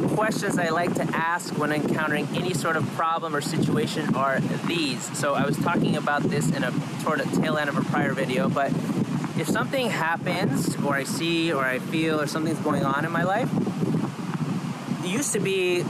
two 0.00 0.08
questions 0.14 0.58
I 0.58 0.68
like 0.68 0.94
to 0.94 1.04
ask 1.04 1.56
when 1.58 1.72
encountering 1.72 2.28
any 2.34 2.52
sort 2.52 2.76
of 2.76 2.86
problem 2.94 3.34
or 3.34 3.40
situation 3.40 4.14
are 4.14 4.40
these. 4.66 5.02
So 5.16 5.34
I 5.34 5.46
was 5.46 5.56
talking 5.56 5.96
about 5.96 6.22
this 6.22 6.54
in 6.54 6.64
a 6.64 6.70
toward 7.02 7.20
the 7.20 7.40
tail 7.40 7.56
end 7.56 7.70
of 7.70 7.78
a 7.78 7.82
prior 7.82 8.12
video, 8.12 8.48
but 8.48 8.70
if 9.38 9.48
something 9.48 9.88
happens 9.88 10.76
or 10.82 10.94
I 10.94 11.04
see 11.04 11.50
or 11.52 11.64
I 11.64 11.78
feel 11.78 12.20
or 12.20 12.26
something's 12.26 12.58
going 12.58 12.84
on 12.84 13.06
in 13.06 13.12
my 13.12 13.22
life, 13.22 13.50
it 15.02 15.08
used 15.08 15.32
to 15.32 15.40
be 15.40 15.82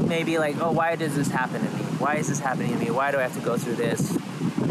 maybe 0.00 0.38
like, 0.38 0.56
oh, 0.60 0.72
why 0.72 0.96
does 0.96 1.14
this 1.14 1.28
happen 1.28 1.60
to 1.60 1.76
me? 1.76 1.82
Why 1.98 2.16
is 2.16 2.28
this 2.28 2.40
happening 2.40 2.72
to 2.72 2.78
me? 2.78 2.90
Why 2.90 3.10
do 3.10 3.18
I 3.18 3.22
have 3.22 3.34
to 3.34 3.44
go 3.44 3.58
through 3.58 3.76
this? 3.76 4.10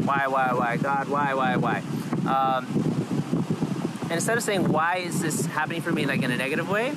Why, 0.03 0.25
why, 0.27 0.53
why? 0.53 0.77
God, 0.77 1.09
why, 1.09 1.35
why, 1.35 1.57
why? 1.57 1.83
Um, 2.25 2.65
and 4.03 4.13
instead 4.13 4.37
of 4.37 4.43
saying, 4.43 4.71
why 4.71 4.97
is 4.97 5.21
this 5.21 5.45
happening 5.45 5.81
for 5.81 5.91
me 5.91 6.05
like 6.05 6.23
in 6.23 6.31
a 6.31 6.37
negative 6.37 6.69
way, 6.69 6.93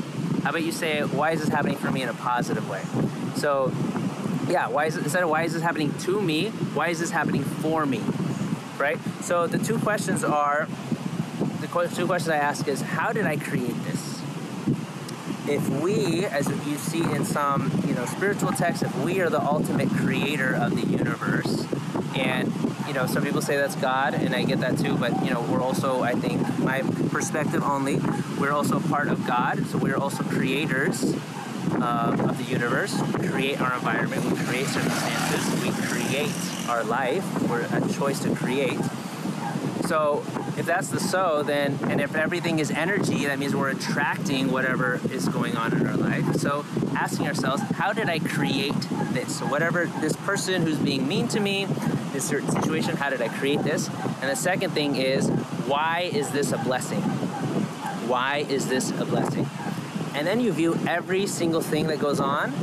how 0.47 0.51
about 0.51 0.63
you 0.63 0.71
say, 0.71 1.01
why 1.01 1.33
is 1.33 1.41
this 1.41 1.49
happening 1.49 1.77
for 1.77 1.91
me 1.91 2.03
in 2.03 2.09
a 2.09 2.15
positive 2.15 2.71
way? 2.71 2.81
So, 3.35 3.73
yeah, 4.49 4.69
why 4.69 4.87
is 4.87 4.97
it, 4.97 5.03
instead 5.03 5.25
of 5.25 5.29
why 5.29 5.43
is 5.43 5.55
this 5.55 5.61
happening 5.61 5.93
to 6.03 6.23
me, 6.23 6.51
why 6.73 6.87
is 6.87 7.01
this 7.01 7.11
happening 7.11 7.43
for 7.43 7.85
me? 7.85 8.01
Right? 8.79 8.97
So 9.23 9.49
the 9.49 9.59
two 9.59 9.77
questions 9.81 10.23
are, 10.23 10.69
the 11.61 11.91
two 11.93 12.07
questions 12.07 12.29
I 12.29 12.37
ask 12.37 12.69
is, 12.69 12.81
how 12.81 13.13
did 13.13 13.27
I 13.27 13.39
create 13.39 13.75
this? 13.87 14.23
if 15.49 15.69
we, 15.81 16.25
as 16.27 16.49
you 16.65 16.77
see 16.77 17.03
in 17.03 17.25
some, 17.25 17.83
you 17.85 17.95
know, 17.95 18.05
spiritual 18.07 18.53
texts, 18.53 18.85
if 18.85 19.05
we 19.05 19.21
are 19.21 19.31
the 19.31 19.43
ultimate 19.43 19.89
creator 19.91 20.55
of 20.55 20.77
the 20.77 20.87
universe, 20.87 21.67
know, 22.97 23.07
some 23.07 23.23
people 23.23 23.43
say 23.43 23.57
that's 23.57 23.77
God, 23.77 24.15
and 24.15 24.35
I 24.35 24.43
get 24.45 24.61
that 24.61 24.79
too. 24.79 24.97
But 24.97 25.25
you 25.25 25.31
know, 25.31 25.43
we're 25.43 25.63
also, 25.63 26.03
I 26.03 26.13
think, 26.13 26.59
my 26.59 26.83
perspective 27.11 27.63
only, 27.63 27.99
we're 28.39 28.53
also 28.53 28.81
part 28.81 29.09
of 29.09 29.27
God, 29.27 29.65
so 29.67 29.79
we're 29.79 29.97
also 29.97 30.25
creators 30.25 31.15
uh, 31.73 32.17
of 32.19 32.39
the 32.39 32.45
universe. 32.45 32.99
We 33.19 33.29
create 33.29 33.61
our 33.61 33.75
environment, 33.75 34.25
we 34.25 34.37
create 34.45 34.67
circumstances, 34.67 35.63
we 35.63 35.71
create 35.87 36.33
our 36.69 36.85
life. 36.85 37.25
We're 37.49 37.63
a 37.63 37.93
choice 37.93 38.21
to 38.21 38.35
create. 38.35 38.79
So 39.87 40.25
if 40.57 40.67
that's 40.67 40.89
the 40.89 40.99
so, 40.99 41.43
then, 41.43 41.79
and 41.83 42.01
if 42.01 42.17
everything 42.17 42.59
is 42.59 42.71
energy, 42.71 43.27
that 43.27 43.39
means 43.39 43.55
we're 43.55 43.71
attracting 43.71 44.51
whatever 44.51 45.01
is 45.11 45.29
going 45.29 45.57
on 45.57 45.73
in 45.73 45.87
our 45.87 45.97
life. 45.97 46.37
So 46.37 46.65
asking 46.97 47.29
ourselves, 47.29 47.63
how 47.75 47.93
did 47.93 48.09
I 48.09 48.19
create 48.19 48.75
this? 49.13 49.39
So 49.39 49.47
whatever 49.47 49.87
this 50.01 50.17
person 50.17 50.63
who's 50.63 50.79
being 50.79 51.07
mean 51.07 51.29
to 51.29 51.41
me, 51.41 51.67
this 52.13 52.25
certain 52.25 52.51
situation, 52.51 52.97
how 52.97 53.11
did 53.11 53.21
I 53.21 53.29
create 53.29 53.63
this? 53.63 53.89
And 54.21 54.31
the 54.31 54.37
second 54.37 54.71
thing 54.71 54.97
is, 54.97 55.29
why 55.69 56.11
is 56.13 56.31
this 56.31 56.53
a 56.53 56.59
blessing? 56.59 57.03
Why 58.09 58.47
is 58.49 58.69
this 58.69 58.91
a 58.93 59.05
blessing? 59.05 59.47
And 60.15 60.27
then 60.27 60.41
you 60.41 60.53
view 60.53 60.79
every 60.89 61.27
single 61.27 61.61
thing 61.61 61.89
that 61.89 62.01
goes 62.01 62.19
on 62.19 62.55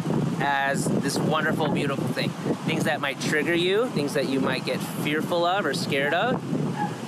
as 0.41 0.85
this 1.01 1.17
wonderful, 1.17 1.69
beautiful 1.69 2.07
thing. 2.07 2.29
Things 2.65 2.85
that 2.85 2.99
might 2.99 3.21
trigger 3.21 3.53
you, 3.53 3.87
things 3.89 4.15
that 4.15 4.27
you 4.27 4.39
might 4.39 4.65
get 4.65 4.79
fearful 5.03 5.45
of 5.45 5.65
or 5.65 5.75
scared 5.75 6.15
of, 6.15 6.41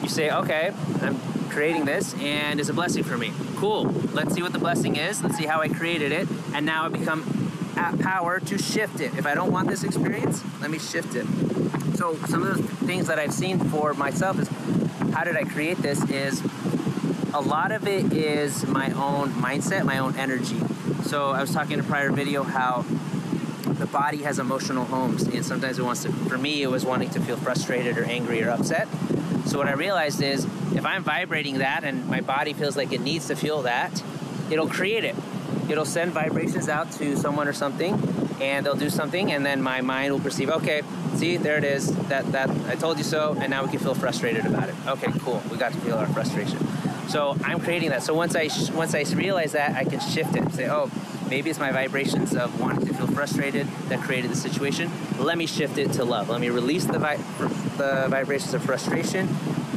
you 0.04 0.10
say, 0.10 0.30
okay, 0.30 0.72
I'm 1.02 1.20
creating 1.56 1.86
this 1.86 2.14
and 2.16 2.60
is 2.60 2.68
a 2.68 2.74
blessing 2.74 3.02
for 3.02 3.18
me. 3.18 3.32
Cool. 3.56 3.86
Let's 4.12 4.34
see 4.34 4.42
what 4.42 4.52
the 4.52 4.60
blessing 4.60 4.98
is. 4.98 5.24
Let's 5.24 5.38
see 5.38 5.46
how 5.46 5.62
I 5.62 5.70
created 5.70 6.12
it. 6.12 6.28
And 6.54 6.66
now 6.66 6.84
I 6.84 6.90
become 6.90 7.24
at 7.78 7.98
power 7.98 8.42
to 8.42 8.58
shift 8.58 9.00
it. 9.00 9.16
If 9.18 9.26
I 9.26 9.36
don't 9.36 9.54
want 9.54 9.70
this 9.70 9.86
experience, 9.86 10.44
let 10.60 10.70
me 10.70 10.80
shift 10.80 11.16
it. 11.16 11.26
So 11.96 12.18
some 12.28 12.44
of 12.44 12.58
the 12.58 12.86
things 12.86 13.08
that 13.08 13.20
I've 13.20 13.34
seen 13.34 13.58
for 13.58 13.94
myself 13.94 14.38
is 14.38 14.50
how 15.14 15.24
did 15.24 15.38
I 15.38 15.46
create 15.46 15.78
this 15.78 16.04
is 16.10 16.44
a 17.34 17.40
lot 17.40 17.72
of 17.72 17.88
it 17.88 18.12
is 18.12 18.68
my 18.68 18.92
own 18.92 19.30
mindset, 19.32 19.86
my 19.86 20.00
own 20.00 20.14
energy. 20.18 20.60
So 21.06 21.30
I 21.30 21.40
was 21.40 21.54
talking 21.54 21.76
in 21.76 21.80
a 21.80 21.84
prior 21.84 22.12
video 22.12 22.44
how 22.44 22.84
the 23.64 23.86
body 23.86 24.24
has 24.24 24.40
emotional 24.40 24.84
homes 24.84 25.24
and 25.24 25.46
sometimes 25.46 25.80
it 25.80 25.84
wants 25.84 26.04
to 26.04 26.12
for 26.12 26.38
me 26.38 26.64
it 26.64 26.70
was 26.70 26.86
wanting 26.86 27.10
to 27.12 27.22
feel 27.22 27.38
frustrated 27.38 27.98
or 27.98 28.04
angry 28.04 28.44
or 28.44 28.50
upset 28.50 28.90
so 29.46 29.58
what 29.58 29.68
I 29.68 29.74
realized 29.74 30.22
is 30.22 30.46
if 30.74 30.86
I'm 30.86 31.04
vibrating 31.04 31.60
that 31.60 31.84
and 31.84 32.08
my 32.08 32.22
body 32.22 32.54
feels 32.54 32.76
like 32.76 32.92
it 32.92 33.02
needs 33.02 33.28
to 33.28 33.36
feel 33.36 33.62
that, 33.64 34.04
it'll 34.50 34.68
create 34.68 35.04
it. 35.04 35.16
It'll 35.70 35.86
send 35.86 36.12
vibrations 36.12 36.68
out 36.68 36.92
to 36.94 37.16
someone 37.16 37.48
or 37.48 37.54
something 37.54 37.94
and 38.42 38.66
they'll 38.66 38.76
do 38.76 38.90
something 38.90 39.32
and 39.32 39.46
then 39.46 39.62
my 39.62 39.82
mind 39.82 40.14
will 40.14 40.20
perceive, 40.20 40.50
okay, 40.50 40.82
see, 41.16 41.38
there 41.38 41.58
it 41.58 41.64
is. 41.64 41.96
That 42.08 42.32
that 42.32 42.50
I 42.68 42.76
told 42.76 42.98
you 42.98 43.04
so 43.04 43.38
and 43.40 43.50
now 43.50 43.64
we 43.64 43.70
can 43.70 43.80
feel 43.80 43.96
frustrated 43.96 44.46
about 44.46 44.70
it. 44.70 44.76
Okay, 44.88 45.12
cool. 45.20 45.42
We 45.50 45.58
got 45.58 45.72
to 45.72 45.78
feel 45.80 45.96
our 45.96 46.08
frustration. 46.08 46.60
So 47.08 47.38
I'm 47.44 47.60
creating 47.60 47.90
that. 47.90 48.04
So 48.04 48.14
once 48.14 48.36
I 48.36 48.50
once 48.74 48.96
I 48.96 49.04
realize 49.16 49.52
that, 49.54 49.76
I 49.76 49.84
can 49.84 50.00
shift 50.00 50.36
it. 50.36 50.52
Say, 50.54 50.68
oh, 50.70 50.90
maybe 51.30 51.50
it's 51.50 51.60
my 51.60 51.72
vibrations 51.72 52.36
of 52.36 52.60
wanting 52.60 52.86
to 52.88 52.94
feel 52.94 53.08
frustrated 53.08 53.68
that 53.90 54.00
created 54.02 54.32
the 54.32 54.36
situation. 54.36 54.92
Let 55.20 55.38
me 55.38 55.46
shift 55.46 55.78
it 55.78 55.94
to 55.94 56.04
love. 56.06 56.30
Let 56.30 56.42
me 56.42 56.50
release 56.50 56.86
the 56.86 57.00
vi- 57.00 57.18
the 57.78 58.08
vibrations 58.10 58.54
of 58.54 58.64
frustration 58.64 59.28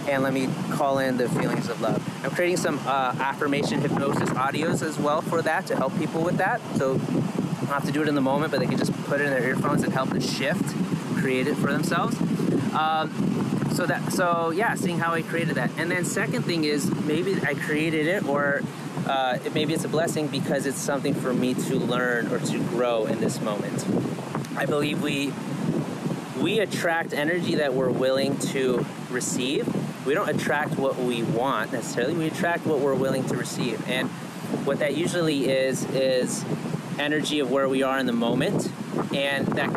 and 0.09 0.23
let 0.23 0.33
me 0.33 0.49
call 0.71 0.99
in 0.99 1.17
the 1.17 1.29
feelings 1.29 1.69
of 1.69 1.81
love. 1.81 2.03
I'm 2.25 2.31
creating 2.31 2.57
some 2.57 2.79
uh, 2.87 3.15
affirmation 3.19 3.81
hypnosis 3.81 4.31
audios 4.31 4.83
as 4.83 4.99
well 4.99 5.21
for 5.21 5.43
that 5.43 5.67
to 5.67 5.77
help 5.77 5.97
people 5.99 6.23
with 6.23 6.39
that. 6.39 6.61
So 6.77 6.97
don't 6.97 7.67
have 7.67 7.85
to 7.85 7.93
do 7.93 8.01
it 8.03 8.09
in 8.09 8.15
the 8.15 8.21
moment, 8.23 8.51
but 8.51 8.61
they 8.61 8.67
can 8.67 8.79
just 8.79 8.93
put 9.05 9.21
it 9.21 9.25
in 9.25 9.31
their 9.31 9.45
earphones 9.45 9.83
and 9.83 9.93
help 9.93 10.15
it 10.15 10.23
shift, 10.23 10.65
create 11.21 11.47
it 11.47 11.57
for 11.57 11.71
themselves. 11.73 12.17
Um, 12.75 13.71
so 13.75 13.87
that 13.87 14.13
so 14.13 14.51
yeah, 14.51 14.75
seeing 14.75 14.99
how 14.99 15.13
I 15.13 15.23
created 15.23 15.55
that, 15.57 15.71
and 15.79 15.91
then 15.91 16.05
second 16.05 16.43
thing 16.43 16.65
is 16.65 16.91
maybe 17.03 17.41
I 17.43 17.55
created 17.55 18.07
it 18.07 18.27
or 18.27 18.63
uh, 19.07 19.39
maybe 19.55 19.73
it's 19.75 19.85
a 19.85 19.89
blessing 19.89 20.27
because 20.27 20.67
it's 20.67 20.79
something 20.79 21.15
for 21.15 21.33
me 21.33 21.55
to 21.55 21.77
learn 21.77 22.27
or 22.33 22.39
to 22.39 22.59
grow 22.69 23.07
in 23.07 23.21
this 23.21 23.41
moment. 23.41 23.85
I 24.57 24.67
believe 24.67 25.03
we 25.03 25.33
we 26.41 26.61
attract 26.61 27.13
energy 27.13 27.57
that 27.57 27.75
we're 27.75 27.91
willing 27.91 28.37
to 28.39 28.85
receive. 29.11 29.67
We 30.07 30.15
don't 30.15 30.29
attract 30.29 30.79
what 30.79 30.97
we 30.97 31.23
want 31.23 31.73
necessarily. 31.73 32.15
We 32.15 32.27
attract 32.27 32.67
what 32.67 32.79
we're 32.79 32.95
willing 32.95 33.25
to 33.29 33.37
receive. 33.37 33.87
And 33.89 34.09
what 34.65 34.79
that 34.79 34.97
usually 34.97 35.49
is 35.49 35.85
is 35.91 36.45
energy 36.99 37.41
of 37.41 37.51
where 37.51 37.69
we 37.69 37.83
are 37.83 37.99
in 37.99 38.07
the 38.07 38.13
moment 38.13 38.71
and 39.15 39.47
that 39.49 39.71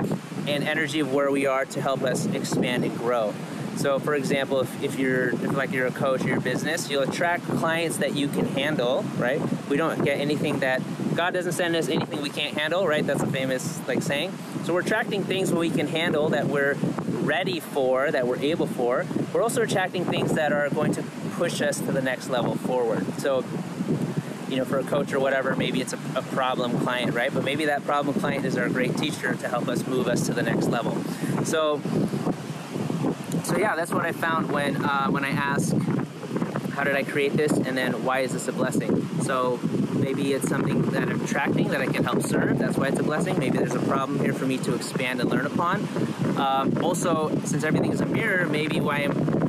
and 0.48 0.64
energy 0.64 1.00
of 1.00 1.14
where 1.14 1.32
we 1.32 1.46
are 1.46 1.66
to 1.66 1.82
help 1.82 2.04
us 2.04 2.26
expand 2.28 2.84
and 2.84 2.98
grow. 2.98 3.34
So, 3.78 4.00
for 4.00 4.14
example, 4.16 4.60
if, 4.60 4.84
if 4.84 5.00
you're 5.00 5.30
if 5.30 5.54
like 5.54 5.72
you're 5.72 5.88
a 5.88 5.92
coach 5.92 6.24
or 6.24 6.28
your 6.28 6.42
business, 6.42 6.90
you'll 6.90 7.04
attract 7.04 7.44
clients 7.46 7.98
that 7.98 8.16
you 8.16 8.28
can 8.28 8.46
handle, 8.46 9.04
right? 9.18 9.42
We 9.70 9.78
don't 9.78 10.04
get 10.04 10.20
anything 10.20 10.60
that 10.60 10.82
God 11.16 11.34
doesn't 11.34 11.54
send 11.54 11.76
us 11.76 11.90
anything 11.90 12.22
we 12.22 12.30
can't 12.30 12.58
handle, 12.58 12.86
right? 12.86 13.06
That's 13.06 13.24
a 13.24 13.28
famous 13.28 13.80
like 13.88 14.04
saying. 14.04 14.34
So 14.66 14.74
we're 14.74 14.82
attracting 14.82 15.24
things 15.24 15.52
we 15.52 15.70
can 15.70 15.88
handle 15.88 16.30
that 16.30 16.48
we're 16.48 16.76
ready 17.22 17.60
for, 17.60 18.12
that 18.12 18.28
we're 18.28 18.40
able 18.40 18.68
for. 18.68 19.06
We're 19.34 19.42
also 19.42 19.64
attracting 19.64 20.06
things 20.06 20.34
that 20.34 20.54
are 20.54 20.70
going 20.70 20.94
to 20.94 21.04
push 21.32 21.62
us 21.62 21.80
to 21.80 21.92
the 21.92 22.02
next 22.02 22.30
level 22.30 22.56
forward. 22.56 23.06
So, 23.20 23.44
you 24.52 24.58
know, 24.58 24.66
for 24.66 24.80
a 24.80 24.84
coach 24.84 25.14
or 25.14 25.20
whatever, 25.20 25.56
maybe 25.56 25.82
it's 25.82 25.94
a, 25.94 26.00
a 26.16 26.22
problem 26.22 26.78
client, 26.80 27.14
right? 27.14 27.34
But 27.34 27.44
maybe 27.44 27.66
that 27.66 27.86
problem 27.86 28.20
client 28.20 28.46
is 28.46 28.58
our 28.58 28.70
great 28.70 28.98
teacher 28.98 29.34
to 29.34 29.48
help 29.48 29.68
us 29.68 29.88
move 29.88 30.08
us 30.08 30.26
to 30.28 30.34
the 30.34 30.44
next 30.44 30.68
level. 30.68 31.02
So, 31.46 31.82
so 33.44 33.58
yeah, 33.58 33.76
that's 33.76 33.92
what 33.92 34.06
I 34.06 34.12
found 34.12 34.52
when 34.52 34.84
uh, 34.84 35.08
when 35.08 35.24
I 35.24 35.30
ask, 35.30 35.76
how 36.74 36.84
did 36.84 36.96
I 36.96 37.04
create 37.04 37.34
this, 37.34 37.54
and 37.54 37.78
then 37.78 38.04
why 38.04 38.20
is 38.20 38.34
this 38.34 38.48
a 38.48 38.52
blessing? 38.52 39.22
So 39.22 39.60
Maybe 40.02 40.34
it's 40.34 40.50
something 40.50 40.82
that 40.92 41.04
I'm 41.04 41.22
attracting 41.24 41.68
that 41.70 41.80
I 41.80 41.86
can 41.86 42.04
help 42.04 42.24
serve. 42.24 42.58
That's 42.58 42.76
why 42.76 42.88
it's 42.88 43.00
a 43.00 43.04
blessing. 43.04 43.38
Maybe 43.38 43.60
there's 43.60 43.76
a 43.76 43.80
problem 43.80 44.20
here 44.20 44.34
for 44.34 44.48
me 44.48 44.58
to 44.58 44.74
expand 44.74 45.22
and 45.22 45.30
learn 45.30 45.46
upon. 45.46 45.88
Um, 46.38 46.84
also, 46.84 47.30
since 47.46 47.64
everything 47.64 47.94
is 47.94 48.02
a 48.02 48.08
mirror, 48.08 48.48
maybe 48.48 48.80
why 48.80 48.98
I'm 49.04 49.41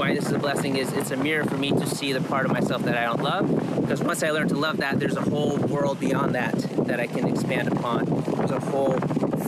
why 0.00 0.14
this 0.14 0.24
is 0.24 0.32
a 0.32 0.38
blessing 0.38 0.78
is 0.78 0.90
it's 0.94 1.10
a 1.10 1.16
mirror 1.16 1.44
for 1.44 1.58
me 1.58 1.72
to 1.72 1.86
see 1.86 2.14
the 2.14 2.22
part 2.22 2.46
of 2.46 2.52
myself 2.52 2.82
that 2.84 2.96
I 2.96 3.04
don't 3.04 3.22
love. 3.22 3.46
Because 3.82 4.02
once 4.02 4.22
I 4.22 4.30
learn 4.30 4.48
to 4.48 4.54
love 4.54 4.78
that, 4.78 4.98
there's 4.98 5.16
a 5.16 5.20
whole 5.20 5.58
world 5.58 6.00
beyond 6.00 6.34
that 6.34 6.54
that 6.86 6.98
I 6.98 7.06
can 7.06 7.28
expand 7.28 7.68
upon. 7.68 8.06
There's 8.06 8.50
a 8.50 8.60
whole 8.60 8.98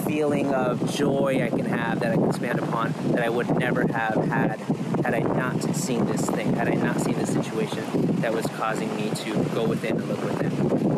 feeling 0.06 0.52
of 0.52 0.94
joy 0.94 1.43
I 1.43 1.49
can 1.49 1.64
have 1.64 2.00
that 2.00 2.12
I 2.12 2.16
can 2.16 2.28
expand 2.28 2.58
upon 2.58 2.93
that 3.12 3.22
I 3.22 3.31
would 3.31 3.49
never 3.56 3.90
have 3.90 4.26
had 4.26 4.60
had 5.02 5.14
I 5.14 5.20
not 5.20 5.75
seen 5.75 6.04
this 6.04 6.28
thing, 6.28 6.52
had 6.52 6.69
I 6.69 6.75
not 6.75 7.00
seen 7.00 7.14
this 7.14 7.32
situation 7.32 8.20
that 8.20 8.34
was 8.34 8.44
causing 8.49 8.94
me 8.94 9.08
to 9.08 9.32
go 9.54 9.66
within 9.66 9.96
and 9.96 10.06
look 10.06 10.22
within. 10.22 10.52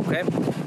Okay? 0.09 0.64